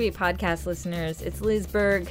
Sweet 0.00 0.14
podcast 0.14 0.64
listeners, 0.64 1.20
it's 1.20 1.42
Liz 1.42 1.66
Berg 1.66 2.08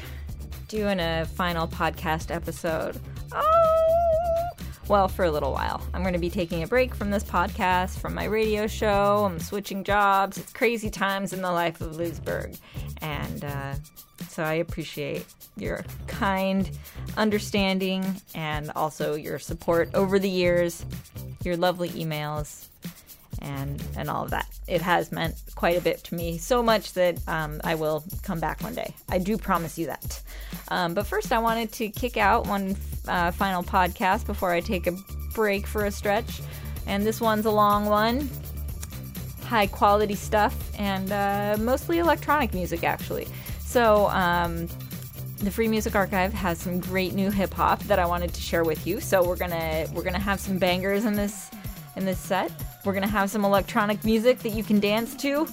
doing 0.67 0.99
a 0.99 1.25
final 1.25 1.67
podcast 1.67 2.29
episode. 2.29 3.01
Oh! 3.31 4.49
Well, 4.87 5.07
for 5.07 5.25
a 5.25 5.31
little 5.31 5.51
while. 5.51 5.81
I'm 5.95 6.03
going 6.03 6.13
to 6.13 6.19
be 6.19 6.29
taking 6.29 6.61
a 6.61 6.67
break 6.67 6.93
from 6.93 7.09
this 7.09 7.23
podcast, 7.23 7.97
from 7.97 8.13
my 8.13 8.25
radio 8.25 8.67
show. 8.67 9.25
I'm 9.25 9.39
switching 9.39 9.83
jobs. 9.83 10.37
It's 10.37 10.53
crazy 10.53 10.91
times 10.91 11.33
in 11.33 11.41
the 11.41 11.51
life 11.51 11.81
of 11.81 11.95
Liz 11.95 12.19
Berg. 12.19 12.55
And 13.01 13.43
uh, 13.43 13.73
so 14.27 14.43
I 14.43 14.53
appreciate 14.53 15.25
your 15.57 15.83
kind 16.05 16.69
understanding 17.17 18.05
and 18.35 18.69
also 18.75 19.15
your 19.15 19.39
support 19.39 19.89
over 19.95 20.19
the 20.19 20.29
years, 20.29 20.85
your 21.43 21.57
lovely 21.57 21.89
emails, 21.89 22.67
and 23.41 23.83
and 23.97 24.09
all 24.09 24.23
of 24.23 24.31
that. 24.31 24.47
It 24.67 24.81
has 24.81 25.11
meant 25.11 25.35
quite 25.55 25.77
a 25.77 25.81
bit 25.81 26.03
to 26.05 26.15
me, 26.15 26.37
so 26.37 26.61
much 26.61 26.93
that 26.93 27.19
um, 27.27 27.59
I 27.63 27.75
will 27.75 28.03
come 28.23 28.39
back 28.39 28.61
one 28.61 28.75
day. 28.75 28.93
I 29.09 29.17
do 29.17 29.37
promise 29.37 29.77
you 29.77 29.87
that. 29.87 30.21
Um, 30.69 30.93
but 30.93 31.07
first, 31.07 31.31
I 31.31 31.39
wanted 31.39 31.71
to 31.73 31.89
kick 31.89 32.17
out 32.17 32.47
one 32.47 32.75
uh, 33.07 33.31
final 33.31 33.63
podcast 33.63 34.25
before 34.25 34.51
I 34.51 34.61
take 34.61 34.87
a 34.87 34.95
break 35.33 35.65
for 35.67 35.85
a 35.85 35.91
stretch, 35.91 36.41
and 36.85 37.05
this 37.05 37.21
one's 37.21 37.45
a 37.45 37.51
long 37.51 37.85
one. 37.85 38.29
High 39.43 39.67
quality 39.67 40.15
stuff 40.15 40.55
and 40.79 41.11
uh, 41.11 41.57
mostly 41.59 41.97
electronic 41.97 42.53
music, 42.53 42.83
actually. 42.83 43.27
So, 43.59 44.07
um, 44.09 44.67
the 45.39 45.51
Free 45.51 45.67
Music 45.67 45.95
Archive 45.95 46.33
has 46.33 46.59
some 46.59 46.79
great 46.79 47.13
new 47.13 47.31
hip 47.31 47.53
hop 47.53 47.81
that 47.83 47.97
I 47.97 48.05
wanted 48.05 48.33
to 48.33 48.41
share 48.41 48.63
with 48.63 48.85
you. 48.85 48.99
So 48.99 49.25
we're 49.25 49.37
gonna 49.37 49.87
we're 49.93 50.03
gonna 50.03 50.19
have 50.19 50.39
some 50.39 50.57
bangers 50.57 51.05
in 51.05 51.13
this 51.13 51.49
in 51.99 52.05
this 52.05 52.19
set. 52.19 52.51
We're 52.85 52.93
gonna 52.93 53.07
have 53.07 53.29
some 53.29 53.45
electronic 53.45 54.03
music 54.03 54.39
that 54.39 54.49
you 54.49 54.63
can 54.63 54.79
dance 54.79 55.15
to. 55.17 55.47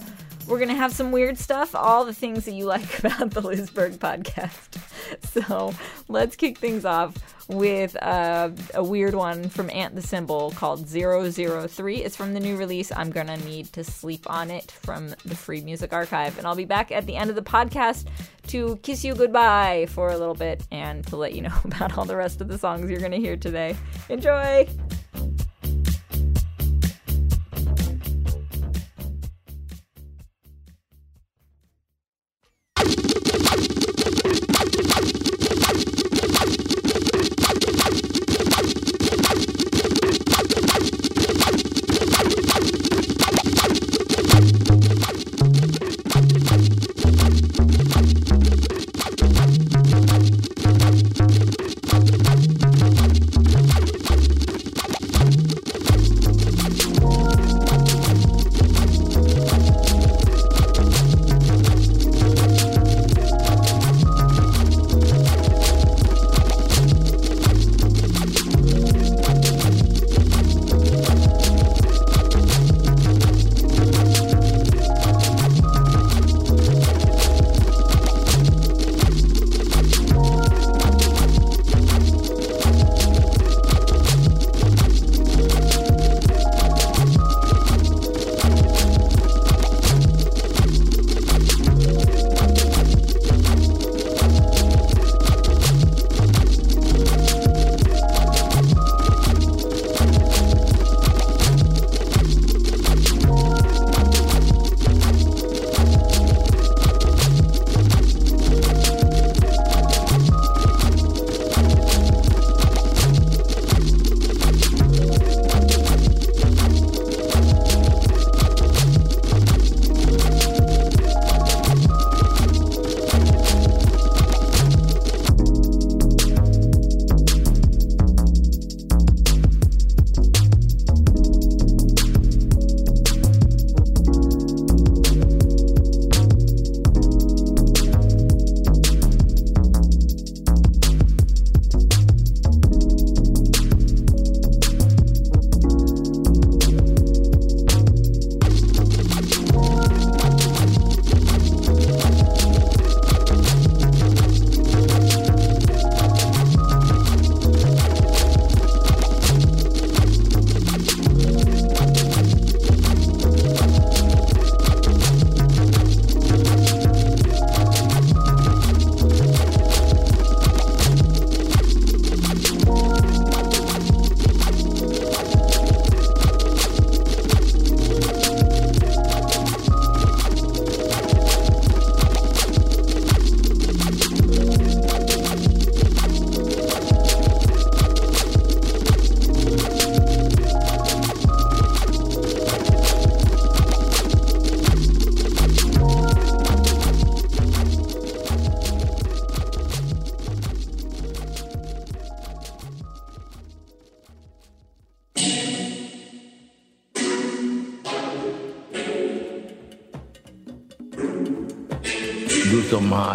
We're 0.47 0.61
gonna 0.61 0.77
have 0.77 0.93
some 0.93 1.11
weird 1.11 1.37
stuff, 1.37 1.75
all 1.75 2.05
the 2.05 2.15
things 2.15 2.45
that 2.45 2.53
you 2.53 2.67
like 2.67 2.99
about 3.05 3.33
the 3.33 3.41
Liz 3.41 3.69
Berg 3.69 3.95
podcast. 3.95 4.81
So 5.23 5.73
let's 6.09 6.35
kick 6.35 6.59
things 6.59 6.85
off 6.85 7.15
with 7.49 7.95
uh, 8.03 8.51
a 8.75 8.83
weird 8.83 9.15
one 9.15 9.49
from 9.49 9.71
Ant 9.71 9.95
the 9.95 10.03
Symbol 10.03 10.51
called 10.51 10.89
003. 10.89 12.03
It's 12.03 12.17
from 12.17 12.35
the 12.35 12.41
new 12.41 12.57
release 12.57 12.91
I'm 12.91 13.11
Gonna 13.11 13.37
Need 13.37 13.73
to 13.75 13.85
Sleep 13.85 14.29
on 14.29 14.51
It 14.51 14.73
from 14.73 15.11
the 15.25 15.37
Free 15.37 15.61
Music 15.61 15.93
Archive. 15.93 16.37
And 16.39 16.47
I'll 16.47 16.57
be 16.57 16.65
back 16.65 16.91
at 16.91 17.07
the 17.07 17.15
end 17.15 17.31
of 17.31 17.37
the 17.37 17.43
podcast 17.43 18.07
to 18.49 18.77
kiss 18.83 19.05
you 19.05 19.15
goodbye 19.15 19.87
for 19.91 20.11
a 20.11 20.19
little 20.19 20.35
bit 20.35 20.67
and 20.73 21.07
to 21.07 21.17
let 21.17 21.35
you 21.35 21.43
know 21.43 21.55
about 21.65 21.97
all 21.97 22.05
the 22.05 22.17
rest 22.17 22.41
of 22.41 22.49
the 22.49 22.59
songs 22.59 22.91
you're 22.91 23.01
gonna 23.01 23.17
hear 23.19 23.37
today. 23.37 23.77
Enjoy! 24.09 24.67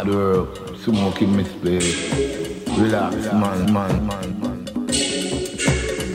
Hard 0.01 0.15
work, 0.15 0.77
smoking 0.79 1.45
space. 1.45 2.67
Relax, 2.77 3.15
man, 3.33 3.73
man, 3.73 4.07
man, 4.07 4.41
man. 4.41 4.67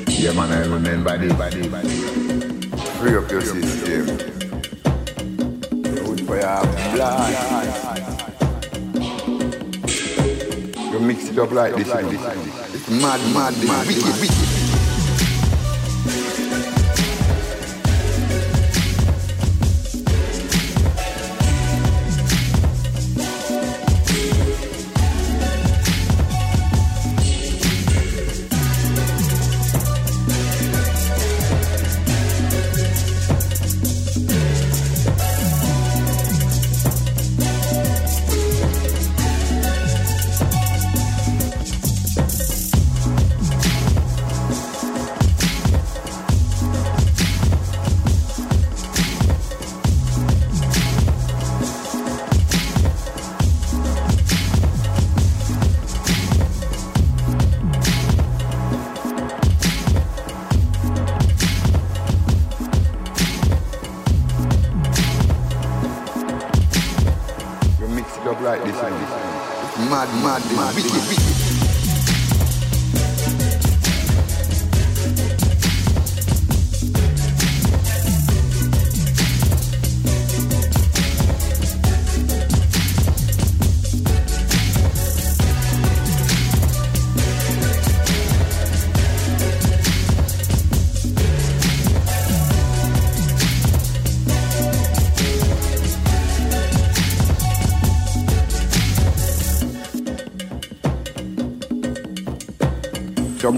Yeah, 0.08 0.32
man, 0.32 0.50
I 0.50 0.66
remember. 0.66 1.04
Body. 1.04 1.28
Free 2.98 3.16
up 3.16 3.30
your 3.30 3.40
system. 3.42 4.06
Good 5.82 6.20
for 6.26 6.36
your 6.36 6.62
blood. 6.94 7.32
You 10.92 11.00
mix 11.00 11.28
it 11.28 11.38
up 11.38 11.52
like 11.52 11.76
this. 11.76 11.88
Like 11.88 12.06
this. 12.06 12.74
It's 12.74 12.90
mad, 12.90 13.20
mad, 13.34 13.54
mad, 13.66 13.86
wicked, 13.86 14.20
wicked. 14.20 14.55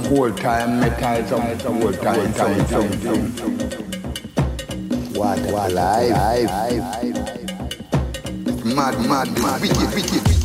Whole 0.08 0.32
time 0.32 0.80
metal, 0.80 1.26
some, 1.28 1.60
some 1.60 1.80
whole 1.80 1.92
time, 1.92 2.32
some, 2.32 2.66
some, 2.66 2.92
some, 3.00 3.36
some. 3.36 3.58
What 5.14 5.38
alive? 5.40 6.48
Mad, 8.64 8.98
mad, 9.06 9.28
mad, 9.38 9.60
wicked, 9.60 9.94
wicked. 9.94 10.37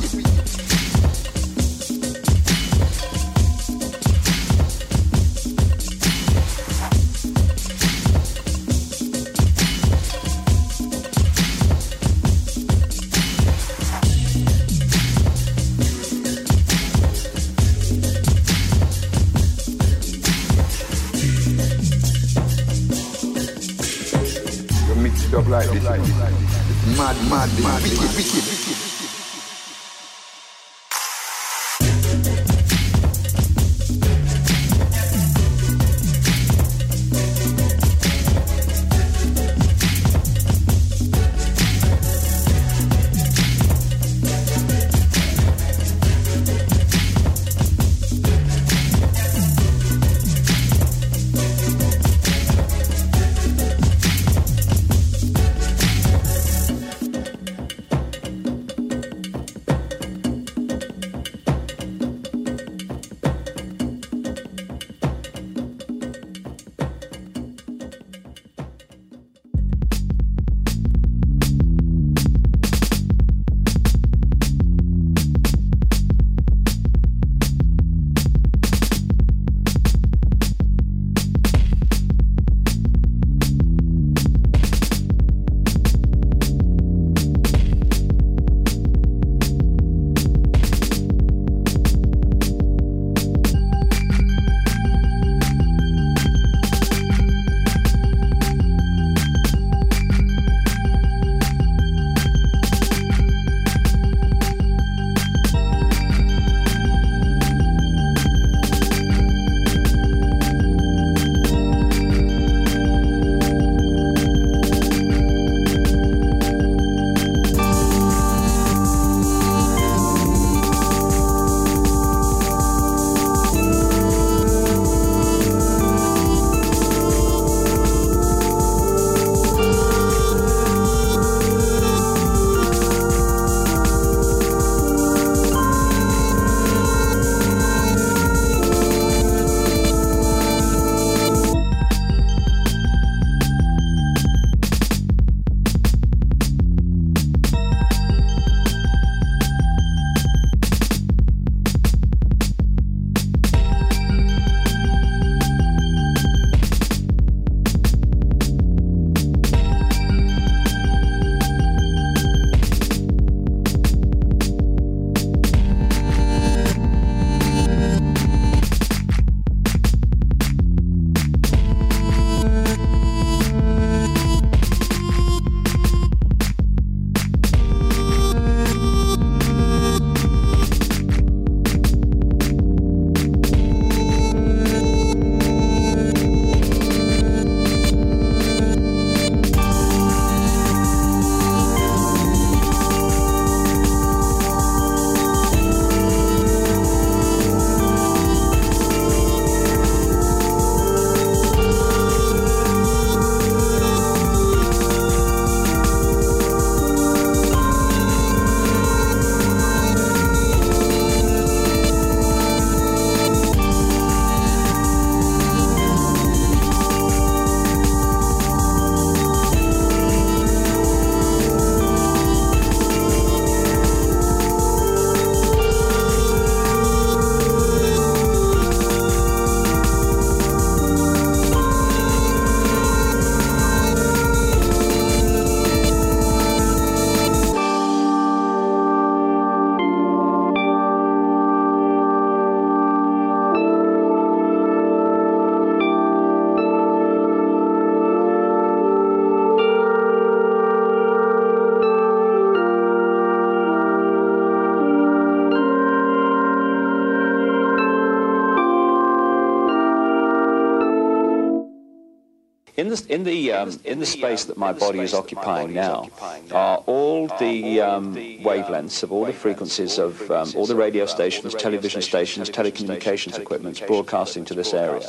In 263.02 263.24
the 263.24 263.52
um, 263.52 263.80
in 263.84 264.00
the 264.00 264.06
space 264.06 264.46
that 264.46 264.58
my 264.58 264.72
body 264.72 265.00
is 265.00 265.14
occupying 265.14 265.74
now 265.74 266.10
are 266.52 266.78
all 266.86 267.28
the 267.40 267.82
um, 267.82 268.16
wavelengths 268.16 269.04
of 269.04 269.12
all 269.12 269.26
the 269.26 269.34
frequencies 269.34 269.98
of 269.98 270.30
um, 270.32 270.52
all 270.56 270.66
the 270.66 270.76
radio 270.76 271.06
stations, 271.06 271.54
television 271.56 272.02
stations, 272.02 272.50
telecommunications 272.50 273.38
equipment 273.40 273.82
broadcasting 273.88 274.46
to 274.46 274.54
this 274.54 274.74
area. 274.74 275.08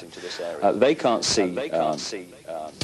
Uh, 0.62 0.72
they 0.72 0.94
can't 0.94 1.24
see 1.24 1.58
um, 1.70 1.98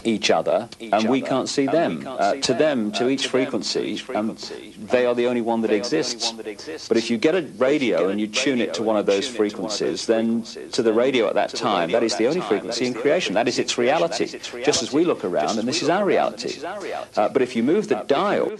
each 0.04 0.30
other, 0.30 0.68
and 0.80 1.08
we 1.08 1.20
can't 1.20 1.48
see 1.48 1.66
them. 1.66 2.06
Uh, 2.06 2.34
to 2.34 2.54
them, 2.54 2.92
to 2.92 3.08
each 3.08 3.26
frequency, 3.26 4.00
um, 4.14 4.36
they 4.78 5.06
are 5.06 5.14
the 5.14 5.26
only 5.26 5.40
one 5.40 5.60
that 5.62 5.70
exists. 5.70 6.32
But 6.88 6.96
if 6.96 7.10
you 7.10 7.18
get 7.18 7.34
a 7.34 7.42
radio 7.58 8.08
and 8.08 8.20
you 8.20 8.26
tune 8.26 8.60
it 8.60 8.74
to 8.74 8.82
one 8.82 8.96
of 8.96 9.06
those 9.06 9.28
frequencies, 9.28 10.06
then 10.06 10.42
to 10.72 10.82
the 10.82 10.92
radio 10.92 11.28
at 11.28 11.34
that 11.34 11.54
time, 11.54 11.92
that 11.92 12.02
is 12.02 12.16
the 12.16 12.26
only 12.26 12.40
frequency 12.40 12.86
in 12.86 12.94
creation. 12.94 13.34
That 13.34 13.48
is 13.48 13.58
its 13.58 13.78
reality. 13.78 14.26
Just 14.64 14.82
as 14.82 14.92
we 14.92 15.04
look 15.04 15.24
around, 15.24 15.58
and 15.58 15.68
this 15.68 15.82
is 15.82 15.88
our 15.88 16.04
reality. 16.04 16.60
Uh, 17.16 17.28
but 17.28 17.42
if 17.42 17.54
you 17.56 17.62
move 17.62 17.88
the 17.88 18.04
dial, 18.06 18.50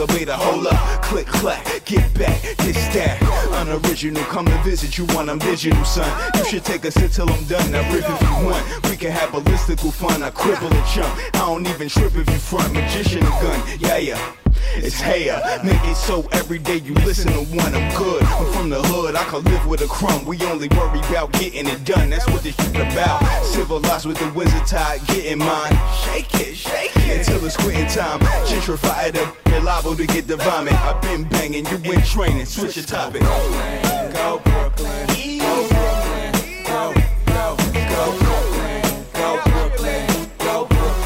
promoters 0.00 0.16
obey 0.16 0.24
the 0.24 0.36
hold 0.36 0.66
up. 0.66 1.02
Click, 1.02 1.26
clack, 1.26 1.64
get 1.84 2.12
back, 2.14 2.42
get 2.42 2.74
stacked. 2.74 3.22
Unoriginal, 3.52 4.22
come 4.24 4.46
to 4.46 4.58
visit 4.62 4.96
you 4.98 5.06
when 5.16 5.28
I'm 5.28 5.38
digital, 5.38 5.84
son. 5.84 6.32
You 6.36 6.44
should 6.44 6.64
take 6.64 6.84
a 6.84 6.90
sit 6.90 7.12
till 7.12 7.30
I'm 7.30 7.44
done. 7.44 7.70
Now, 7.72 7.82
rip 7.92 8.04
if 8.08 8.22
you 8.22 8.46
want. 8.46 8.90
We 8.90 8.96
can 8.96 9.10
have 9.10 9.32
ballistical 9.32 9.90
fun. 9.90 10.22
I 10.22 10.30
cripple 10.30 10.70
a 10.70 10.94
chump. 10.94 11.12
I 11.34 11.38
don't 11.38 11.66
even 11.66 11.88
trip 11.88 12.14
if 12.16 12.28
you 12.28 12.38
front. 12.38 12.72
Magician 12.72 13.22
a 13.22 13.30
gun, 13.30 13.78
yeah, 13.78 13.96
yeah. 13.96 14.32
It's 14.74 15.00
hair, 15.00 15.40
make 15.64 15.82
it 15.84 15.96
so 15.96 16.28
every 16.32 16.58
day 16.58 16.76
you 16.76 16.94
listen 16.94 17.32
to 17.32 17.40
one. 17.56 17.74
I'm 17.74 17.96
good. 17.96 18.22
I'm 18.22 18.52
from 18.52 18.70
the 18.70 18.82
hood, 18.82 19.16
I 19.16 19.24
can 19.24 19.42
live 19.44 19.66
with 19.66 19.80
a 19.82 19.86
crumb. 19.86 20.24
We 20.24 20.40
only 20.44 20.68
worry 20.68 21.00
about 21.00 21.32
getting 21.32 21.66
it 21.66 21.84
done. 21.84 22.10
That's 22.10 22.26
what 22.28 22.42
this 22.42 22.54
shit 22.54 22.76
about. 22.76 23.22
Civilized 23.44 24.06
with 24.06 24.18
the 24.18 24.30
wizard 24.32 24.66
tide, 24.66 25.00
getting 25.06 25.38
mine. 25.38 25.76
Shake 26.04 26.34
it, 26.34 26.56
shake 26.56 26.79
here 27.10 27.24
till 27.24 27.44
it's 27.44 27.56
quitting 27.56 27.86
time. 27.86 28.20
Gentrified 28.46 29.16
up, 29.16 29.36
you're 29.48 29.60
liable 29.60 29.96
to 29.96 30.06
get 30.06 30.26
the 30.26 30.36
vomit. 30.36 30.74
I've 30.74 31.00
been 31.02 31.24
banging, 31.24 31.66
you 31.66 31.78
been 31.78 32.02
training, 32.02 32.46
switch 32.46 32.76
your 32.76 32.84
topic. 32.84 33.22
Go 33.22 34.40
Brooklyn, 34.44 35.06
go 35.38 35.68
Brooklyn, 35.68 36.32
go, 36.64 36.94
go, 37.26 37.56
go 37.82 39.42
Brooklyn, 39.44 40.30
go 40.38 40.66
Brooklyn. 40.66 41.00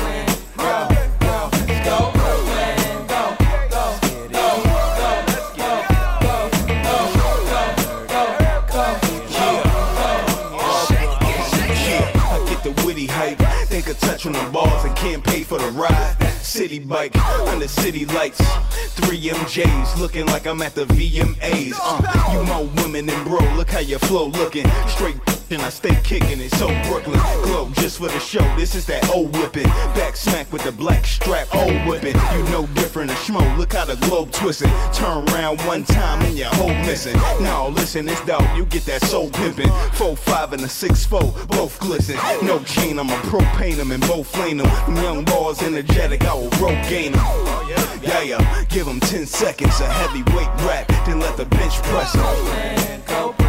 Hype 13.07 13.54
Think 13.85 13.99
a 13.99 14.00
touch 14.00 14.25
on 14.25 14.33
the 14.33 14.50
balls 14.50 14.83
and 14.85 14.97
can't 14.97 15.23
pay 15.23 15.43
for 15.43 15.59
the 15.59 15.69
ride. 15.73 16.17
City 16.41 16.79
bike 16.79 17.14
under 17.49 17.69
city 17.69 18.07
lights. 18.07 18.41
Three 18.95 19.21
MJs 19.21 19.99
looking 19.99 20.25
like 20.25 20.47
I'm 20.47 20.62
at 20.62 20.75
the 20.75 20.87
VMAs. 20.87 21.75
Uh, 21.79 22.33
you 22.33 22.45
more 22.45 22.64
women 22.83 23.05
than 23.05 23.25
bro. 23.25 23.41
Look 23.57 23.69
how 23.69 23.81
your 23.81 23.99
flow 23.99 24.29
looking. 24.29 24.67
Straight 24.88 25.17
and 25.51 25.63
I 25.63 25.69
stay 25.69 25.95
kicking 26.03 26.41
it. 26.41 26.51
So 26.53 26.69
Brooklyn, 26.85 27.21
glow 27.43 27.71
just 27.75 27.99
for 27.99 28.09
the 28.09 28.19
show. 28.21 28.45
This 28.57 28.75
is 28.75 28.87
that 28.87 29.09
old 29.11 29.37
whipping. 29.37 29.69
Back 29.95 30.17
smack 30.17 30.53
with 30.53 30.65
the 30.65 30.73
black 30.73 31.07
strap. 31.07 31.55
Old 31.55 31.87
whipping. 31.87 32.15
You 32.35 32.43
know 32.51 32.67
different. 32.75 33.11
A 33.11 33.15
schmo. 33.15 33.59
Look 33.59 33.73
how 33.73 33.85
the 33.85 33.97
globe 34.07 34.33
twisting. 34.33 34.71
Turn 34.93 35.29
around 35.29 35.61
one 35.63 35.85
time 35.85 36.23
and 36.23 36.37
your 36.37 36.49
whole 36.49 36.75
missing. 36.87 37.17
Now 37.41 37.69
listen, 37.69 38.09
it's 38.09 38.25
dope. 38.25 38.43
You 38.57 38.65
get 38.67 38.85
that 38.87 39.03
soul 39.03 39.31
pimping. 39.31 39.71
Four 39.93 40.17
five 40.17 40.53
and 40.53 40.63
a 40.63 40.69
six 40.69 41.05
four, 41.05 41.33
both 41.49 41.79
glisten. 41.81 42.17
No 42.43 42.59
chain, 42.61 42.99
I'm 42.99 43.11
a 43.11 43.17
propane 43.29 43.77
them 43.77 43.92
and 43.92 44.03
both 44.03 44.37
lane 44.38 44.59
them. 44.59 44.68
Them 44.87 44.97
young 45.03 45.25
boys 45.25 45.62
energetic, 45.62 46.25
I 46.25 46.35
will 46.35 46.51
rope 46.61 46.83
gain 46.88 47.12
them. 47.12 47.25
Yeah, 48.03 48.23
yeah. 48.23 48.64
Give 48.68 48.87
them 48.87 49.01
10 49.01 49.27
seconds 49.27 49.81
of 49.81 49.87
heavyweight 49.87 50.49
rap, 50.66 50.88
then 51.07 51.21
let 51.21 51.37
the 51.37 51.47
bench 51.47 51.75
press 51.83 52.12
them. 52.12 53.43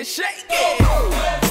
It, 0.00 0.06
shake 0.06 0.46
it. 0.48 1.49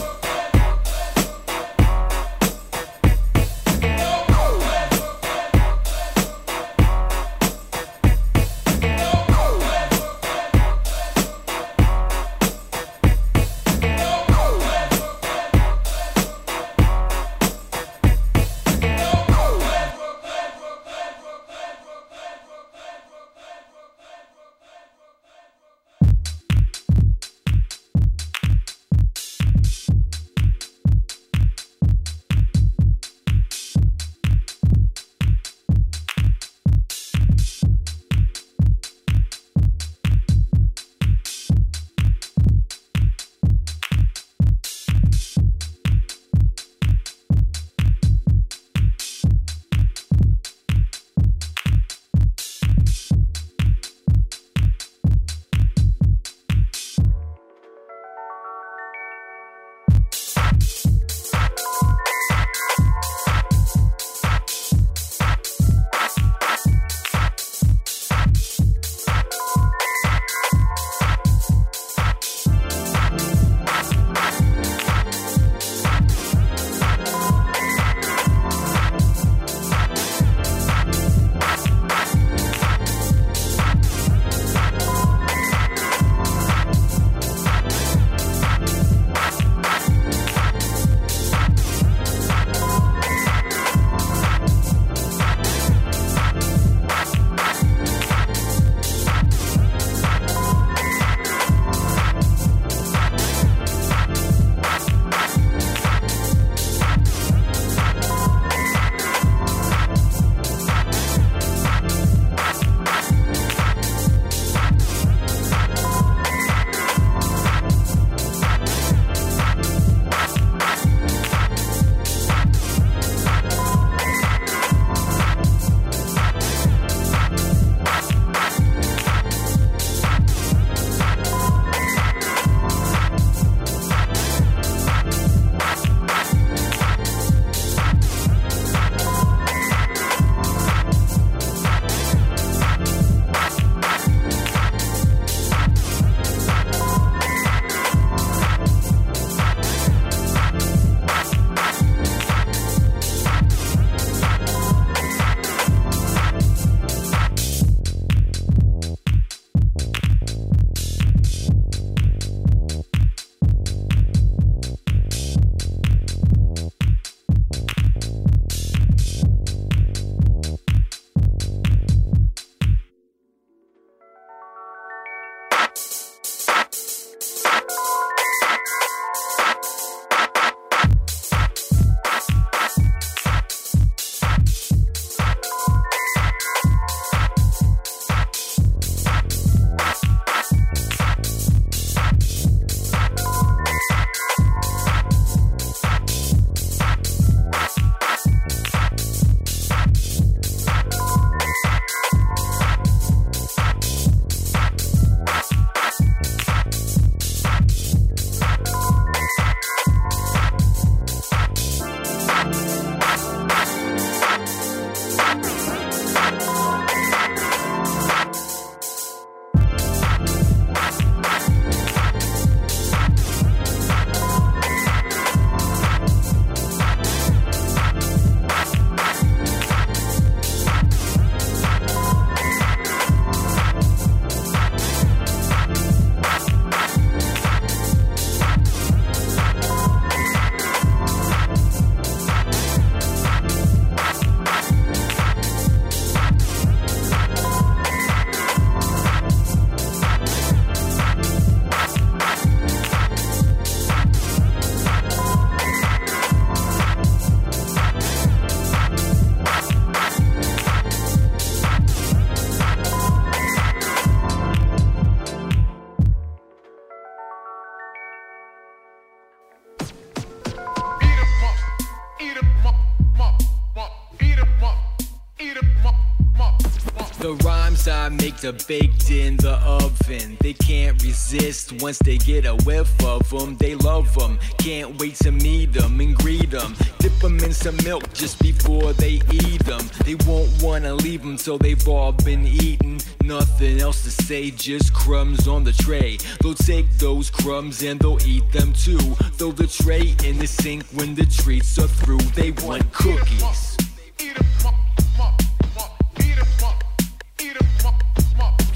The 278.49 278.65
baked 278.67 279.11
in 279.11 279.37
the 279.37 279.59
oven. 279.63 280.35
They 280.39 280.53
can't 280.53 280.99
resist 281.03 281.71
once 281.83 281.99
they 281.99 282.17
get 282.17 282.47
a 282.47 282.55
whiff 282.65 282.89
of 283.05 283.29
them. 283.29 283.55
They 283.57 283.75
love 283.75 284.11
them, 284.15 284.39
can't 284.57 284.99
wait 284.99 285.17
to 285.17 285.31
meet 285.31 285.73
them 285.73 285.99
and 285.99 286.15
greet 286.15 286.49
them. 286.49 286.73
Dip 286.97 287.15
them 287.19 287.37
in 287.41 287.53
some 287.53 287.77
milk 287.83 288.11
just 288.11 288.41
before 288.41 288.93
they 288.93 289.21
eat 289.31 289.63
them. 289.65 289.87
They 290.03 290.15
won't 290.25 290.49
wanna 290.63 290.95
leave 290.95 291.21
them 291.21 291.37
till 291.37 291.59
they've 291.59 291.87
all 291.87 292.11
been 292.11 292.47
eaten. 292.47 292.97
Nothing 293.23 293.81
else 293.81 294.03
to 294.05 294.09
say, 294.09 294.49
just 294.49 294.95
crumbs 294.95 295.47
on 295.47 295.63
the 295.63 295.73
tray. 295.73 296.17
They'll 296.41 296.55
take 296.55 296.89
those 296.97 297.29
crumbs 297.29 297.83
and 297.83 297.99
they'll 297.99 298.25
eat 298.25 298.51
them 298.51 298.73
too. 298.73 298.97
Throw 299.37 299.51
the 299.51 299.67
tray 299.67 300.15
in 300.25 300.39
the 300.39 300.47
sink 300.47 300.85
when 300.93 301.13
the 301.13 301.27
treats 301.27 301.77
are 301.77 301.87
through. 301.87 302.25
They 302.33 302.49
want 302.65 302.91
cookies. 302.93 303.77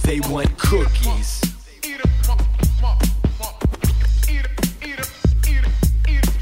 They 0.04 0.20
want 0.20 0.58
cookies. 0.58 1.42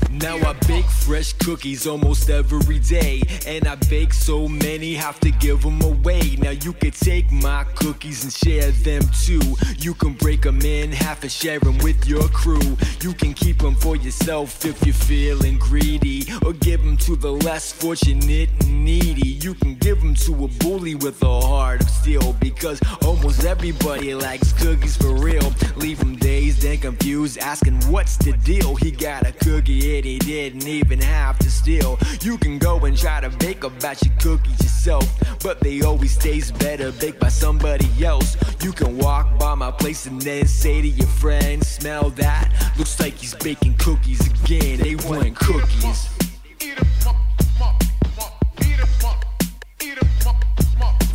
Now 0.09 0.37
I 0.37 0.53
bake 0.67 0.85
fresh 0.85 1.33
cookies 1.43 1.87
almost 1.87 2.29
every 2.29 2.79
day. 2.79 3.21
And 3.47 3.67
I 3.67 3.75
bake 3.75 4.13
so 4.13 4.47
many, 4.47 4.93
have 4.95 5.19
to 5.21 5.31
give 5.31 5.63
them 5.63 5.81
away. 5.81 6.35
Now 6.37 6.51
you 6.51 6.73
can 6.73 6.91
take 6.91 7.31
my 7.31 7.63
cookies 7.75 8.23
and 8.23 8.31
share 8.31 8.71
them 8.71 9.01
too. 9.23 9.41
You 9.77 9.93
can 9.93 10.13
break 10.13 10.43
them 10.43 10.61
in 10.61 10.91
half 10.91 11.23
and 11.23 11.31
share 11.31 11.59
them 11.59 11.77
with 11.79 12.07
your 12.07 12.27
crew. 12.29 12.77
You 13.01 13.13
can 13.13 13.33
keep 13.33 13.59
them 13.59 13.75
for 13.75 13.95
yourself 13.95 14.65
if 14.65 14.85
you're 14.85 14.93
feeling 14.93 15.57
greedy. 15.57 16.25
Or 16.45 16.53
give 16.53 16.83
them 16.83 16.97
to 16.97 17.15
the 17.15 17.31
less 17.31 17.71
fortunate 17.71 18.49
and 18.61 18.85
needy. 18.85 19.27
You 19.27 19.53
can 19.55 19.75
give 19.75 19.99
them 20.01 20.15
to 20.15 20.45
a 20.45 20.47
bully 20.63 20.95
with 20.95 21.21
a 21.23 21.41
heart 21.41 21.81
of 21.81 21.89
steel. 21.89 22.33
Because 22.39 22.79
almost 23.05 23.43
everybody 23.45 24.13
likes 24.13 24.53
cookies 24.53 24.95
for 24.95 25.13
real. 25.15 25.53
Leave 25.75 25.99
them 25.99 26.15
dazed 26.15 26.63
and 26.65 26.81
confused, 26.81 27.37
asking 27.39 27.79
what's 27.89 28.17
the 28.17 28.33
deal. 28.33 28.75
He 28.75 28.91
got 28.91 29.25
a 29.25 29.31
cookie 29.31 29.97
and 29.97 30.05
he 30.05 30.19
didn't 30.19 30.67
even 30.67 30.99
have 30.99 31.30
to 31.39 31.49
steal. 31.49 31.97
You 32.21 32.37
can 32.37 32.57
go 32.57 32.79
and 32.85 32.97
try 32.97 33.21
to 33.21 33.29
bake 33.37 33.63
a 33.63 33.69
batch 33.69 34.01
of 34.03 34.17
cookies 34.19 34.59
yourself, 34.61 35.05
but 35.43 35.59
they 35.59 35.81
always 35.81 36.17
taste 36.17 36.57
better 36.59 36.91
baked 36.91 37.19
by 37.19 37.29
somebody 37.29 37.89
else. 38.03 38.35
You 38.63 38.71
can 38.71 38.97
walk 38.97 39.37
by 39.39 39.55
my 39.55 39.71
place 39.71 40.05
and 40.05 40.21
then 40.21 40.47
say 40.47 40.81
to 40.81 40.87
your 40.87 41.07
friend, 41.07 41.63
Smell 41.63 42.09
that? 42.11 42.73
Looks 42.77 42.99
like 42.99 43.13
he's 43.13 43.35
baking 43.35 43.75
cookies 43.77 44.25
again. 44.27 44.79
They 44.79 44.95
want 44.95 45.35
cookies. 45.35 46.09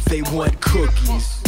They 0.08 0.22
want 0.22 0.60
cookies. 0.60 1.42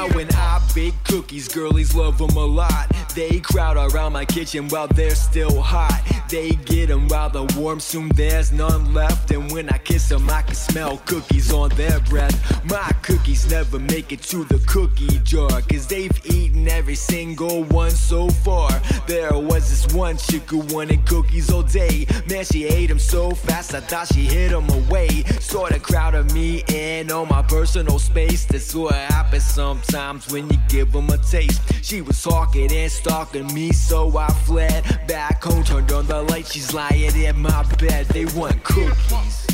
Now 0.00 0.08
when 0.14 0.28
I 0.34 0.58
bake 0.74 0.94
cookies, 1.04 1.46
girlies 1.46 1.94
love 1.94 2.16
them 2.16 2.34
a 2.34 2.46
lot. 2.46 2.90
They 3.14 3.38
crowd 3.40 3.76
around 3.76 4.14
my 4.14 4.24
kitchen 4.24 4.66
while 4.68 4.86
they're 4.88 5.14
still 5.14 5.60
hot. 5.60 6.00
They 6.30 6.52
get 6.52 6.88
them 6.88 7.06
while 7.08 7.28
they're 7.28 7.60
warm, 7.60 7.80
soon 7.80 8.08
there's 8.14 8.50
none 8.50 8.94
left. 8.94 9.30
And 9.30 9.52
when 9.52 9.68
I 9.68 9.76
kiss 9.76 10.08
them, 10.08 10.30
I 10.30 10.40
can 10.40 10.54
smell 10.54 10.96
cookies 11.04 11.52
on 11.52 11.68
their 11.70 12.00
breath. 12.00 12.64
My 12.64 12.90
cookies 13.02 13.50
never 13.50 13.78
make 13.78 14.10
it 14.10 14.22
to 14.22 14.44
the 14.44 14.58
cookie 14.66 15.18
jar, 15.18 15.60
cause 15.60 15.86
they've 15.86 16.18
eaten 16.24 16.66
every 16.66 16.94
single 16.94 17.64
one 17.64 17.90
so 17.90 18.30
far. 18.30 18.70
There 19.06 19.36
was 19.36 19.68
this 19.68 19.94
one 19.94 20.16
chick 20.16 20.48
who 20.48 20.60
wanted 20.74 21.04
cookies 21.04 21.50
all 21.50 21.62
day. 21.62 22.06
Man, 22.26 22.46
she 22.46 22.64
ate 22.64 22.86
them 22.86 22.98
so 22.98 23.32
fast, 23.32 23.74
I 23.74 23.80
thought 23.80 24.06
she 24.14 24.24
hid 24.24 24.52
them 24.52 24.70
away. 24.70 25.24
Sorta 25.40 25.78
crowded 25.78 26.32
me 26.32 26.64
in 26.68 27.10
on 27.10 27.28
my 27.28 27.42
personal 27.42 27.98
space. 27.98 28.46
That's 28.46 28.74
what 28.74 28.94
happens 28.94 29.44
sometimes 29.44 29.89
when 30.30 30.48
you 30.48 30.58
give 30.68 30.92
them 30.92 31.08
a 31.10 31.18
taste. 31.18 31.60
She 31.82 32.00
was 32.00 32.22
talking 32.22 32.70
and 32.70 32.90
stalking 32.90 33.52
me, 33.52 33.72
so 33.72 34.16
I 34.16 34.28
fled 34.46 34.84
back 35.08 35.42
home, 35.42 35.64
turned 35.64 35.90
on 35.90 36.06
the 36.06 36.22
light. 36.22 36.46
She's 36.46 36.72
lying 36.72 37.16
in 37.16 37.40
my 37.40 37.64
bed. 37.76 38.06
They 38.06 38.24
want 38.26 38.62
cookies. 38.62 39.46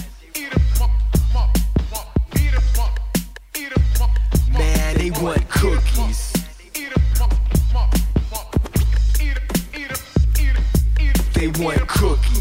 Man, 4.53 4.96
they 4.99 5.11
want 5.11 5.49
cookies. 5.49 6.33
They 11.35 11.49
want 11.49 11.88
cookies. 11.88 12.36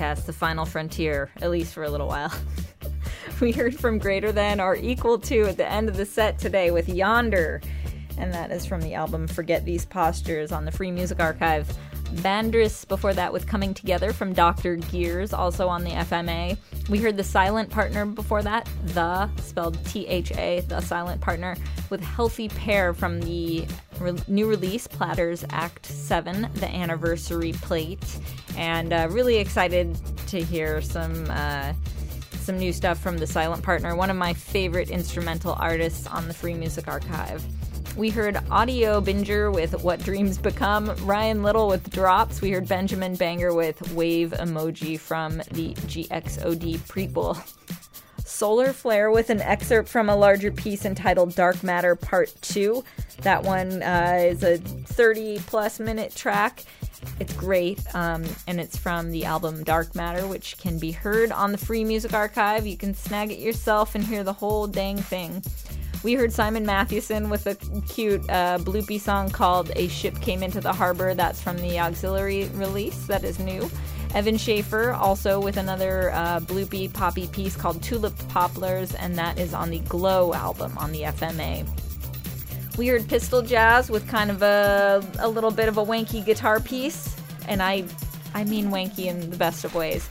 Podcast, 0.00 0.24
The 0.24 0.32
Final 0.32 0.64
Frontier, 0.64 1.30
at 1.42 1.50
least 1.50 1.74
for 1.74 1.84
a 1.84 1.90
little 1.90 2.08
while. 2.08 2.32
we 3.40 3.52
heard 3.52 3.78
from 3.78 3.98
Greater 3.98 4.32
Than 4.32 4.60
or 4.60 4.76
Equal 4.76 5.18
to 5.18 5.42
at 5.42 5.56
the 5.56 5.70
end 5.70 5.88
of 5.88 5.96
the 5.96 6.06
set 6.06 6.38
today 6.38 6.70
with 6.70 6.88
Yonder, 6.88 7.60
and 8.16 8.32
that 8.32 8.50
is 8.50 8.64
from 8.64 8.80
the 8.80 8.94
album 8.94 9.28
Forget 9.28 9.64
These 9.64 9.84
Postures 9.84 10.52
on 10.52 10.64
the 10.64 10.72
Free 10.72 10.90
Music 10.90 11.20
Archive. 11.20 11.70
Bandris 12.16 12.88
before 12.88 13.14
that 13.14 13.32
with 13.32 13.46
Coming 13.46 13.72
Together 13.72 14.12
from 14.12 14.32
Dr. 14.32 14.76
Gears, 14.76 15.32
also 15.32 15.68
on 15.68 15.84
the 15.84 15.90
FMA. 15.90 16.56
We 16.88 16.98
heard 16.98 17.16
The 17.16 17.22
Silent 17.22 17.70
Partner 17.70 18.04
before 18.04 18.42
that, 18.42 18.68
The, 18.86 19.30
spelled 19.36 19.84
T 19.84 20.06
H 20.08 20.32
A, 20.32 20.60
The 20.62 20.80
Silent 20.80 21.20
Partner, 21.20 21.56
with 21.88 22.00
Healthy 22.00 22.48
Pair 22.48 22.94
from 22.94 23.20
the 23.20 23.66
re- 24.00 24.18
new 24.26 24.48
release, 24.48 24.88
Platters 24.88 25.44
Act 25.50 25.86
7, 25.86 26.48
the 26.54 26.68
anniversary 26.68 27.52
plate. 27.52 28.18
And 28.56 28.92
uh, 28.92 29.08
really 29.10 29.36
excited 29.36 29.98
to 30.28 30.42
hear 30.42 30.80
some. 30.80 31.30
Uh, 31.30 31.72
some 32.40 32.58
new 32.58 32.72
stuff 32.72 32.98
from 32.98 33.18
the 33.18 33.26
Silent 33.26 33.62
Partner, 33.62 33.94
one 33.94 34.08
of 34.08 34.16
my 34.16 34.32
favorite 34.32 34.88
instrumental 34.90 35.52
artists 35.60 36.06
on 36.06 36.26
the 36.26 36.34
Free 36.34 36.54
Music 36.54 36.88
Archive. 36.88 37.44
We 37.96 38.08
heard 38.08 38.38
Audio 38.50 39.00
Binger 39.00 39.52
with 39.52 39.84
What 39.84 40.02
Dreams 40.02 40.38
Become, 40.38 40.94
Ryan 41.04 41.42
Little 41.42 41.68
with 41.68 41.90
Drops. 41.90 42.40
We 42.40 42.50
heard 42.50 42.66
Benjamin 42.66 43.14
Banger 43.14 43.52
with 43.52 43.92
Wave 43.92 44.30
Emoji 44.30 44.98
from 44.98 45.38
the 45.50 45.74
GXOD 45.74 46.78
prequel. 46.88 47.36
Solar 48.40 48.72
Flare 48.72 49.10
with 49.10 49.28
an 49.28 49.42
excerpt 49.42 49.86
from 49.86 50.08
a 50.08 50.16
larger 50.16 50.50
piece 50.50 50.86
entitled 50.86 51.34
Dark 51.34 51.62
Matter 51.62 51.94
Part 51.94 52.34
2. 52.40 52.82
That 53.20 53.42
one 53.42 53.82
uh, 53.82 54.16
is 54.18 54.42
a 54.42 54.56
30 54.56 55.40
plus 55.40 55.78
minute 55.78 56.16
track. 56.16 56.64
It's 57.18 57.34
great, 57.34 57.82
um, 57.94 58.24
and 58.46 58.58
it's 58.58 58.78
from 58.78 59.10
the 59.10 59.26
album 59.26 59.62
Dark 59.62 59.94
Matter, 59.94 60.26
which 60.26 60.56
can 60.56 60.78
be 60.78 60.90
heard 60.90 61.32
on 61.32 61.52
the 61.52 61.58
Free 61.58 61.84
Music 61.84 62.14
Archive. 62.14 62.66
You 62.66 62.78
can 62.78 62.94
snag 62.94 63.30
it 63.30 63.40
yourself 63.40 63.94
and 63.94 64.02
hear 64.02 64.24
the 64.24 64.32
whole 64.32 64.66
dang 64.66 64.96
thing. 64.96 65.42
We 66.02 66.14
heard 66.14 66.32
Simon 66.32 66.64
Mathewson 66.64 67.28
with 67.28 67.46
a 67.46 67.56
cute 67.92 68.22
uh, 68.30 68.56
bloopy 68.56 68.98
song 68.98 69.28
called 69.28 69.70
A 69.76 69.88
Ship 69.88 70.18
Came 70.22 70.42
Into 70.42 70.62
the 70.62 70.72
Harbor. 70.72 71.12
That's 71.12 71.42
from 71.42 71.58
the 71.58 71.78
auxiliary 71.78 72.48
release, 72.54 73.04
that 73.04 73.22
is 73.22 73.38
new. 73.38 73.70
Evan 74.12 74.36
Schaefer 74.36 74.92
also 74.92 75.40
with 75.40 75.56
another 75.56 76.10
uh, 76.10 76.40
bloopy 76.40 76.92
poppy 76.92 77.28
piece 77.28 77.54
called 77.54 77.80
Tulip 77.82 78.16
Poplars, 78.28 78.94
and 78.94 79.16
that 79.16 79.38
is 79.38 79.54
on 79.54 79.70
the 79.70 79.78
Glow 79.80 80.34
album 80.34 80.76
on 80.78 80.90
the 80.90 81.02
FMA. 81.02 81.66
We 82.76 82.88
heard 82.88 83.08
Pistol 83.08 83.42
Jazz 83.42 83.88
with 83.88 84.08
kind 84.08 84.30
of 84.30 84.42
a, 84.42 85.04
a 85.20 85.28
little 85.28 85.52
bit 85.52 85.68
of 85.68 85.78
a 85.78 85.84
wanky 85.84 86.24
guitar 86.24 86.58
piece, 86.58 87.14
and 87.46 87.62
I 87.62 87.84
I 88.34 88.44
mean 88.44 88.70
wanky 88.70 89.06
in 89.06 89.30
the 89.30 89.36
best 89.36 89.64
of 89.64 89.74
ways. 89.76 90.08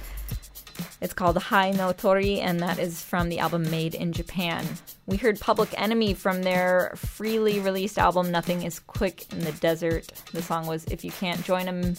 It's 1.02 1.14
called 1.14 1.38
Hai 1.38 1.72
no 1.72 1.92
Tori, 1.92 2.40
and 2.40 2.60
that 2.62 2.80
is 2.80 3.02
from 3.02 3.30
the 3.30 3.40
album 3.40 3.70
Made 3.70 3.96
in 3.96 4.14
Japan. 4.14 4.66
We 5.08 5.18
heard 5.18 5.40
Public 5.40 5.70
Enemy 5.80 6.14
from 6.14 6.44
their 6.44 6.94
freely 6.96 7.60
released 7.60 7.98
album 7.98 8.32
Nothing 8.32 8.64
is 8.64 8.80
Quick 8.80 9.32
in 9.34 9.40
the 9.40 9.54
Desert. 9.54 10.08
The 10.32 10.42
song 10.42 10.68
was 10.68 10.86
If 10.86 11.04
You 11.04 11.12
Can't 11.12 11.44
Join 11.44 11.68
'em, 11.68 11.96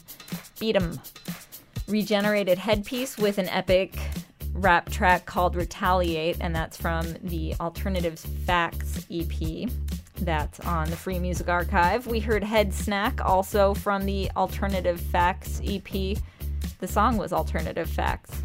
Beat 0.59 0.77
'em. 0.77 1.01
Regenerated 1.91 2.57
Headpiece 2.57 3.19
with 3.19 3.39
an 3.39 3.49
epic 3.49 3.99
rap 4.53 4.89
track 4.91 5.27
called 5.27 5.57
Retaliate, 5.57 6.37
and 6.41 6.55
that's 6.55 6.77
from 6.77 7.15
the 7.23 7.55
Alternatives 7.61 8.25
Facts 8.47 9.07
EP. 9.11 9.69
That's 10.17 10.61
on 10.61 10.89
the 10.89 10.97
Free 10.97 11.19
Music 11.19 11.49
Archive. 11.49 12.07
We 12.07 12.21
heard 12.21 12.45
Head 12.45 12.73
Snack 12.73 13.25
also 13.25 13.75
from 13.75 14.07
the 14.07 14.31
Alternative 14.37 15.01
Facts 15.01 15.61
EP. 15.65 16.17
The 16.79 16.87
song 16.87 17.17
was 17.17 17.33
Alternative 17.33 17.89
Facts 17.89 18.43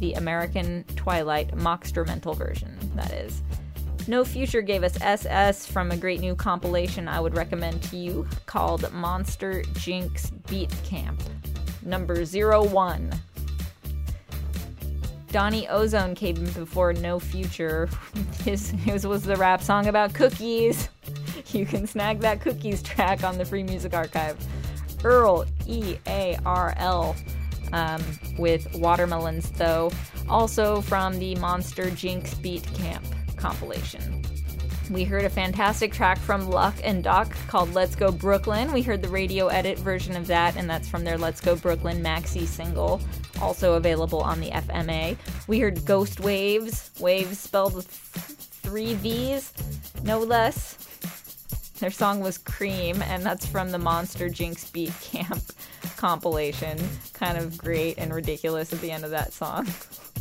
the 0.00 0.14
American 0.14 0.84
Twilight 0.96 1.56
Mockstrumental 1.56 2.36
version, 2.36 2.76
that 2.94 3.12
is. 3.12 3.42
No 4.06 4.24
Future 4.24 4.60
gave 4.60 4.82
us 4.82 5.00
SS 5.00 5.66
from 5.66 5.90
a 5.90 5.96
great 5.96 6.20
new 6.20 6.34
compilation 6.34 7.08
I 7.08 7.20
would 7.20 7.34
recommend 7.34 7.82
to 7.84 7.96
you 7.96 8.26
called 8.44 8.92
Monster 8.92 9.62
Jinx 9.74 10.30
Beat 10.48 10.70
Camp, 10.84 11.22
number 11.84 12.24
01. 12.24 13.12
Donnie 15.30 15.68
Ozone 15.68 16.14
came 16.14 16.44
before 16.44 16.92
No 16.92 17.18
Future. 17.18 17.88
His, 18.44 18.70
his 18.70 19.06
was 19.06 19.22
the 19.22 19.36
rap 19.36 19.62
song 19.62 19.86
about 19.86 20.14
cookies. 20.14 20.88
You 21.52 21.66
can 21.66 21.86
snag 21.86 22.18
that 22.20 22.40
cookies 22.40 22.82
track 22.82 23.22
on 23.22 23.38
the 23.38 23.44
Free 23.44 23.62
Music 23.62 23.94
Archive. 23.94 24.36
Earl, 25.04 25.44
E 25.66 25.98
A 26.08 26.36
R 26.44 26.74
L, 26.78 27.14
um, 27.72 28.02
with 28.38 28.66
Watermelons, 28.74 29.50
though, 29.52 29.92
also 30.28 30.80
from 30.80 31.16
the 31.18 31.36
Monster 31.36 31.90
Jinx 31.90 32.34
Beat 32.34 32.64
Camp 32.74 33.04
compilation. 33.36 34.24
We 34.90 35.04
heard 35.04 35.24
a 35.24 35.30
fantastic 35.30 35.94
track 35.94 36.18
from 36.18 36.50
Luck 36.50 36.74
and 36.84 37.02
Doc 37.02 37.34
called 37.48 37.72
Let's 37.72 37.96
Go 37.96 38.12
Brooklyn. 38.12 38.70
We 38.70 38.82
heard 38.82 39.00
the 39.00 39.08
radio 39.08 39.46
edit 39.46 39.78
version 39.78 40.14
of 40.14 40.26
that, 40.26 40.56
and 40.56 40.68
that's 40.68 40.88
from 40.88 41.04
their 41.04 41.16
Let's 41.16 41.40
Go 41.40 41.56
Brooklyn 41.56 42.02
maxi 42.02 42.46
single, 42.46 43.00
also 43.40 43.74
available 43.74 44.20
on 44.20 44.40
the 44.40 44.50
FMA. 44.50 45.16
We 45.48 45.58
heard 45.58 45.86
Ghost 45.86 46.20
Waves, 46.20 46.90
waves 47.00 47.38
spelled 47.38 47.74
with 47.74 47.86
three 47.86 48.92
V's, 48.94 49.54
no 50.02 50.18
less. 50.18 50.76
Their 51.80 51.90
song 51.90 52.20
was 52.20 52.36
Cream, 52.36 53.00
and 53.02 53.22
that's 53.22 53.46
from 53.46 53.70
the 53.70 53.78
Monster 53.78 54.28
Jinx 54.28 54.70
Beat 54.70 54.92
Camp 55.00 55.42
compilation. 55.96 56.78
Kind 57.14 57.38
of 57.38 57.56
great 57.56 57.96
and 57.96 58.12
ridiculous 58.12 58.72
at 58.72 58.82
the 58.82 58.90
end 58.90 59.04
of 59.04 59.10
that 59.10 59.32
song. 59.32 59.66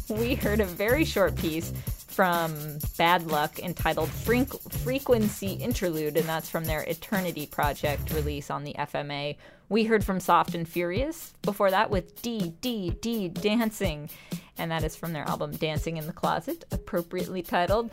We 0.10 0.36
heard 0.36 0.60
a 0.60 0.66
very 0.66 1.06
short 1.06 1.34
piece 1.38 1.72
from 2.14 2.78
Bad 2.98 3.28
Luck 3.28 3.58
entitled 3.60 4.10
Frequency 4.10 5.54
Interlude, 5.54 6.16
and 6.16 6.30
that's 6.30 6.50
from 6.50 6.66
their 6.66 6.84
Eternity 6.84 7.48
Project 7.48 8.14
release 8.14 8.52
on 8.52 8.64
the 8.64 8.76
FMA. 8.78 9.36
We 9.70 9.86
heard 9.86 10.04
from 10.04 10.20
Soft 10.20 10.54
and 10.54 10.68
Furious 10.68 11.34
before 11.42 11.72
that 11.72 11.90
with 11.90 12.22
D 12.22 12.54
D 12.62 12.92
D 13.02 13.30
Dancing, 13.30 14.10
and 14.58 14.70
that 14.70 14.84
is 14.84 14.96
from 14.96 15.14
their 15.14 15.28
album 15.28 15.52
Dancing 15.52 15.98
in 15.98 16.06
the 16.06 16.14
Closet, 16.14 16.64
appropriately 16.72 17.42
titled. 17.42 17.92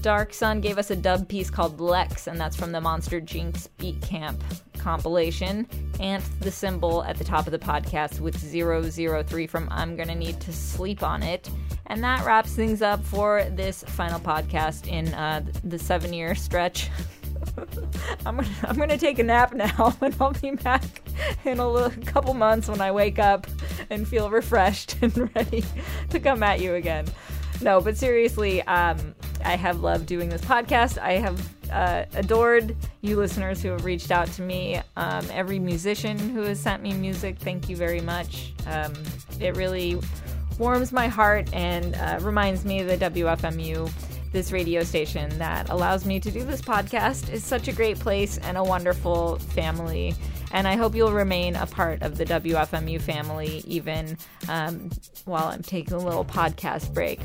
Dark 0.00 0.32
Sun 0.32 0.60
gave 0.60 0.78
us 0.78 0.90
a 0.90 0.96
dub 0.96 1.28
piece 1.28 1.50
called 1.50 1.80
Lex, 1.80 2.26
and 2.26 2.40
that's 2.40 2.56
from 2.56 2.72
the 2.72 2.80
Monster 2.80 3.20
Jinx 3.20 3.66
Beat 3.78 4.00
Camp 4.00 4.42
compilation. 4.78 5.66
And 6.00 6.22
the 6.40 6.50
symbol 6.50 7.02
at 7.04 7.16
the 7.16 7.24
top 7.24 7.46
of 7.46 7.52
the 7.52 7.58
podcast 7.58 8.20
with 8.20 8.36
003 8.36 9.46
from 9.46 9.68
I'm 9.70 9.96
Gonna 9.96 10.14
Need 10.14 10.40
to 10.40 10.52
Sleep 10.52 11.02
on 11.02 11.22
It. 11.22 11.50
And 11.86 12.02
that 12.04 12.24
wraps 12.24 12.54
things 12.54 12.82
up 12.82 13.02
for 13.04 13.44
this 13.50 13.82
final 13.82 14.20
podcast 14.20 14.86
in 14.86 15.08
uh, 15.14 15.44
the 15.64 15.78
seven 15.78 16.12
year 16.12 16.34
stretch. 16.34 16.90
I'm 18.26 18.36
gonna, 18.36 18.48
I'm 18.64 18.76
gonna 18.76 18.98
take 18.98 19.18
a 19.18 19.22
nap 19.22 19.54
now, 19.54 19.96
and 20.00 20.14
I'll 20.20 20.32
be 20.32 20.52
back 20.52 20.82
in 21.44 21.58
a 21.58 21.68
little, 21.68 21.90
couple 22.04 22.34
months 22.34 22.68
when 22.68 22.80
I 22.80 22.92
wake 22.92 23.18
up 23.18 23.46
and 23.90 24.06
feel 24.06 24.30
refreshed 24.30 24.96
and 25.02 25.34
ready 25.34 25.64
to 26.10 26.20
come 26.20 26.42
at 26.42 26.60
you 26.60 26.74
again. 26.74 27.06
No, 27.60 27.80
but 27.80 27.96
seriously, 27.96 28.62
um, 28.62 29.14
I 29.44 29.56
have 29.56 29.80
loved 29.80 30.06
doing 30.06 30.28
this 30.28 30.42
podcast. 30.42 30.98
I 30.98 31.12
have 31.12 31.48
uh, 31.70 32.04
adored 32.14 32.76
you 33.00 33.16
listeners 33.16 33.62
who 33.62 33.70
have 33.70 33.84
reached 33.84 34.10
out 34.10 34.28
to 34.32 34.42
me. 34.42 34.80
Um, 34.96 35.26
every 35.32 35.58
musician 35.58 36.18
who 36.18 36.42
has 36.42 36.58
sent 36.58 36.82
me 36.82 36.92
music, 36.92 37.38
thank 37.38 37.68
you 37.68 37.76
very 37.76 38.00
much. 38.00 38.52
Um, 38.66 38.92
it 39.40 39.56
really 39.56 40.00
warms 40.58 40.92
my 40.92 41.08
heart 41.08 41.52
and 41.52 41.94
uh, 41.94 42.18
reminds 42.22 42.64
me 42.64 42.82
that 42.82 42.98
WFMU, 43.12 43.90
this 44.32 44.52
radio 44.52 44.82
station 44.82 45.36
that 45.38 45.68
allows 45.70 46.04
me 46.04 46.20
to 46.20 46.30
do 46.30 46.44
this 46.44 46.60
podcast, 46.60 47.32
is 47.32 47.44
such 47.44 47.68
a 47.68 47.72
great 47.72 47.98
place 47.98 48.38
and 48.38 48.56
a 48.56 48.64
wonderful 48.64 49.38
family. 49.38 50.14
And 50.52 50.66
I 50.66 50.76
hope 50.76 50.94
you'll 50.94 51.12
remain 51.12 51.56
a 51.56 51.66
part 51.66 52.02
of 52.02 52.16
the 52.16 52.24
WFMU 52.24 53.00
family 53.00 53.62
even 53.66 54.16
um, 54.48 54.90
while 55.26 55.48
I'm 55.48 55.62
taking 55.62 55.94
a 55.94 55.98
little 55.98 56.24
podcast 56.24 56.92
break. 56.94 57.20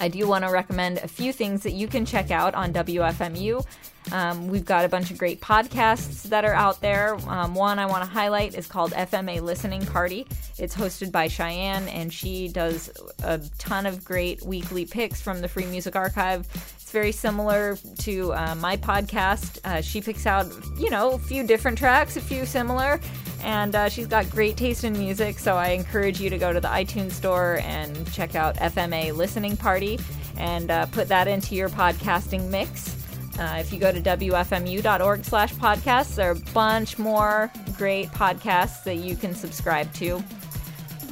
I 0.00 0.08
do 0.08 0.26
want 0.26 0.44
to 0.44 0.50
recommend 0.50 0.98
a 0.98 1.08
few 1.08 1.32
things 1.32 1.62
that 1.62 1.72
you 1.72 1.88
can 1.88 2.04
check 2.04 2.30
out 2.30 2.54
on 2.54 2.72
WFMU. 2.72 3.64
Um, 4.12 4.48
we've 4.48 4.64
got 4.64 4.84
a 4.84 4.88
bunch 4.88 5.10
of 5.10 5.18
great 5.18 5.40
podcasts 5.40 6.24
that 6.24 6.44
are 6.44 6.52
out 6.52 6.80
there. 6.80 7.16
Um, 7.26 7.54
one 7.54 7.78
I 7.78 7.86
want 7.86 8.04
to 8.04 8.10
highlight 8.10 8.54
is 8.54 8.66
called 8.66 8.92
FMA 8.92 9.40
Listening 9.40 9.84
Party. 9.86 10.26
It's 10.58 10.76
hosted 10.76 11.10
by 11.10 11.28
Cheyenne, 11.28 11.88
and 11.88 12.12
she 12.12 12.48
does 12.48 12.90
a 13.22 13.40
ton 13.58 13.86
of 13.86 14.04
great 14.04 14.42
weekly 14.42 14.84
picks 14.84 15.22
from 15.22 15.40
the 15.40 15.48
Free 15.48 15.66
Music 15.66 15.96
Archive. 15.96 16.46
Very 16.94 17.10
similar 17.10 17.76
to 18.02 18.32
uh, 18.34 18.54
my 18.54 18.76
podcast. 18.76 19.58
Uh, 19.64 19.80
she 19.80 20.00
picks 20.00 20.26
out, 20.26 20.46
you 20.78 20.90
know, 20.90 21.10
a 21.14 21.18
few 21.18 21.42
different 21.42 21.76
tracks, 21.76 22.16
a 22.16 22.20
few 22.20 22.46
similar, 22.46 23.00
and 23.42 23.74
uh, 23.74 23.88
she's 23.88 24.06
got 24.06 24.30
great 24.30 24.56
taste 24.56 24.84
in 24.84 24.92
music. 24.96 25.40
So 25.40 25.56
I 25.56 25.70
encourage 25.70 26.20
you 26.20 26.30
to 26.30 26.38
go 26.38 26.52
to 26.52 26.60
the 26.60 26.68
iTunes 26.68 27.10
store 27.10 27.58
and 27.64 28.12
check 28.12 28.36
out 28.36 28.54
FMA 28.58 29.12
Listening 29.12 29.56
Party 29.56 29.98
and 30.36 30.70
uh, 30.70 30.86
put 30.86 31.08
that 31.08 31.26
into 31.26 31.56
your 31.56 31.68
podcasting 31.68 32.48
mix. 32.48 32.94
Uh, 33.40 33.56
if 33.58 33.72
you 33.72 33.80
go 33.80 33.90
to 33.90 34.00
wfmu.org 34.00 35.24
slash 35.24 35.52
podcasts, 35.54 36.14
there 36.14 36.28
are 36.28 36.34
a 36.34 36.52
bunch 36.52 36.96
more 36.96 37.50
great 37.76 38.08
podcasts 38.10 38.84
that 38.84 38.98
you 38.98 39.16
can 39.16 39.34
subscribe 39.34 39.92
to. 39.94 40.22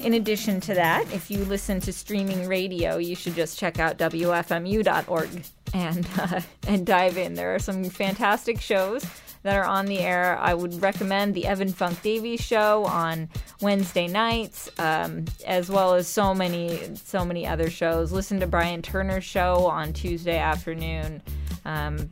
In 0.02 0.14
addition 0.14 0.60
to 0.62 0.74
that, 0.74 1.10
if 1.12 1.30
you 1.30 1.44
listen 1.44 1.80
to 1.80 1.92
streaming 1.92 2.48
radio, 2.48 2.96
you 2.96 3.14
should 3.14 3.34
just 3.34 3.58
check 3.58 3.78
out 3.78 3.98
WFMU.org 3.98 5.44
and 5.74 6.06
uh, 6.18 6.40
and 6.66 6.86
dive 6.86 7.16
in. 7.16 7.34
There 7.34 7.54
are 7.54 7.58
some 7.58 7.84
fantastic 7.84 8.60
shows 8.60 9.04
that 9.42 9.56
are 9.56 9.64
on 9.64 9.86
the 9.86 10.00
air. 10.00 10.38
I 10.38 10.54
would 10.54 10.80
recommend 10.80 11.34
the 11.34 11.46
Evan 11.46 11.72
Funk 11.72 12.02
Davies 12.02 12.40
show 12.40 12.84
on 12.84 13.28
Wednesday 13.60 14.06
nights, 14.06 14.70
um, 14.78 15.24
as 15.46 15.70
well 15.70 15.94
as 15.94 16.08
so 16.08 16.34
many 16.34 16.96
so 16.96 17.24
many 17.24 17.46
other 17.46 17.70
shows. 17.70 18.12
Listen 18.12 18.40
to 18.40 18.46
Brian 18.46 18.82
Turner's 18.82 19.24
show 19.24 19.66
on 19.66 19.92
Tuesday 19.92 20.38
afternoon. 20.38 21.22
Um, 21.64 22.10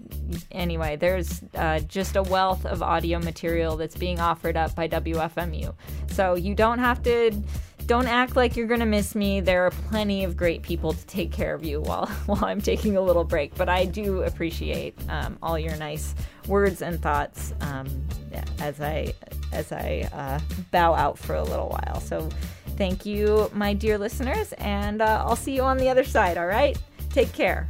anyway, 0.51 0.97
there's 0.97 1.43
uh, 1.55 1.81
just 1.81 2.16
a 2.16 2.22
wealth 2.22 2.64
of 2.66 2.82
audio 2.82 3.18
material 3.18 3.77
that's 3.77 3.97
being 3.97 4.20
offered 4.20 4.56
up 4.56 4.74
by 4.74 4.89
WFMU. 4.89 5.74
So 6.10 6.35
you 6.35 6.55
don't 6.55 6.78
have 6.78 7.02
to 7.05 7.32
don't 7.86 8.06
act 8.06 8.36
like 8.36 8.56
you're 8.56 8.68
gonna 8.68 8.86
miss 8.86 9.16
me. 9.16 9.40
There 9.40 9.66
are 9.66 9.70
plenty 9.70 10.22
of 10.22 10.36
great 10.36 10.62
people 10.62 10.93
to 10.93 11.06
take 11.06 11.32
care 11.32 11.55
of 11.55 11.64
you 11.64 11.81
while 11.81 12.06
while 12.27 12.44
I'm 12.44 12.60
taking 12.60 12.97
a 12.97 13.01
little 13.01 13.24
break. 13.24 13.55
But 13.56 13.68
I 13.68 13.85
do 13.85 14.22
appreciate 14.22 14.97
um, 15.09 15.36
all 15.43 15.59
your 15.59 15.74
nice 15.77 16.14
words 16.47 16.82
and 16.82 17.02
thoughts 17.02 17.52
um, 17.60 17.89
as 18.60 18.81
I 18.81 19.12
as 19.52 19.72
I 19.72 20.09
uh, 20.12 20.39
bow 20.70 20.94
out 20.94 21.18
for 21.18 21.35
a 21.35 21.43
little 21.43 21.68
while. 21.68 22.01
So 22.01 22.28
thank 22.77 23.05
you, 23.05 23.51
my 23.52 23.74
dear 23.74 23.98
listeners, 23.98 24.52
and 24.55 25.02
uh, 25.02 25.24
I'll 25.27 25.35
see 25.35 25.56
you 25.56 25.62
on 25.62 25.77
the 25.77 25.89
other 25.89 26.05
side. 26.05 26.39
All 26.39 26.47
right, 26.47 26.78
take 27.10 27.32
care. 27.32 27.68